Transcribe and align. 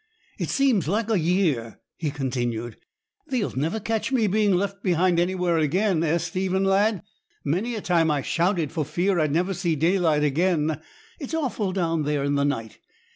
'It 0.39 0.49
seems 0.49 0.87
like 0.87 1.11
a 1.11 1.19
year,' 1.19 1.79
he 1.95 2.09
continued; 2.09 2.75
'thee'lt 3.29 3.55
never 3.55 3.79
catch 3.79 4.11
me 4.11 4.25
being 4.25 4.51
left 4.51 4.81
behind 4.81 5.19
anywhere 5.19 5.59
again. 5.59 6.01
Eh, 6.01 6.17
Stephen, 6.17 6.63
lad! 6.63 7.03
many 7.45 7.75
a 7.75 7.81
time 7.81 8.09
I 8.09 8.23
shouted 8.23 8.71
for 8.71 8.83
fear 8.83 9.19
I'd 9.19 9.31
never 9.31 9.53
see 9.53 9.75
daylight 9.75 10.23
again; 10.23 10.81
it's 11.19 11.35
awful 11.35 11.71
down 11.71 12.01
there 12.01 12.23
in 12.23 12.33
the 12.33 12.43
night. 12.45 12.79